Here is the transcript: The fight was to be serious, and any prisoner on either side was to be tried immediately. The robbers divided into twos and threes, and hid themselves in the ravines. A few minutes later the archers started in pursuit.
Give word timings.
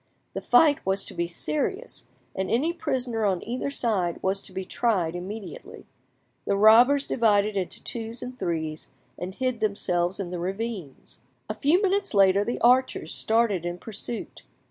The 0.33 0.41
fight 0.41 0.83
was 0.83 1.05
to 1.05 1.13
be 1.13 1.27
serious, 1.27 2.07
and 2.33 2.49
any 2.49 2.73
prisoner 2.73 3.23
on 3.23 3.43
either 3.47 3.69
side 3.69 4.17
was 4.23 4.41
to 4.41 4.51
be 4.51 4.65
tried 4.65 5.15
immediately. 5.15 5.85
The 6.45 6.57
robbers 6.57 7.05
divided 7.05 7.55
into 7.55 7.83
twos 7.83 8.23
and 8.23 8.35
threes, 8.39 8.89
and 9.19 9.35
hid 9.35 9.59
themselves 9.59 10.19
in 10.19 10.31
the 10.31 10.39
ravines. 10.39 11.21
A 11.47 11.53
few 11.53 11.79
minutes 11.83 12.15
later 12.15 12.43
the 12.43 12.59
archers 12.61 13.13
started 13.13 13.63
in 13.63 13.77
pursuit. 13.77 14.41